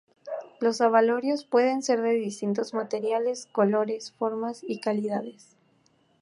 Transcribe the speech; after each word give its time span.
Los 0.59 0.81
abalorios 0.81 1.45
pueden 1.45 1.83
ser 1.83 2.01
de 2.01 2.13
distintos 2.13 2.73
materiales, 2.73 3.45
colores, 3.51 4.11
formas 4.13 4.63
y 4.63 4.79
calidades. 4.79 5.55